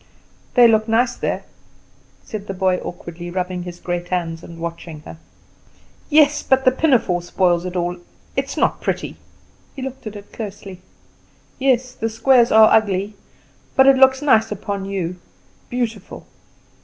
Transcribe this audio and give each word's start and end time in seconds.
"They 0.55 0.67
look 0.67 0.87
nice 0.87 1.15
there," 1.15 1.43
said 2.23 2.47
the 2.47 2.55
boy, 2.55 2.77
awkwardly 2.77 3.29
rubbing 3.29 3.61
his 3.61 3.77
great 3.79 4.09
hands 4.09 4.41
and 4.41 4.57
watching 4.57 5.01
her. 5.01 5.17
"Yes; 6.09 6.41
but 6.41 6.65
the 6.65 6.71
pinafore 6.71 7.21
spoils 7.21 7.65
it 7.65 7.75
all; 7.75 7.97
it 8.35 8.45
is 8.45 8.57
not 8.57 8.81
pretty." 8.81 9.17
He 9.75 9.83
looked 9.83 10.07
at 10.07 10.15
it 10.15 10.33
closely. 10.33 10.81
"Yes, 11.59 11.91
the 11.91 12.09
squares 12.09 12.51
are 12.51 12.73
ugly; 12.75 13.13
but 13.75 13.85
it 13.85 13.95
looks 13.95 14.23
nice 14.23 14.51
upon 14.51 14.85
you 14.85 15.17
beautiful." 15.69 16.25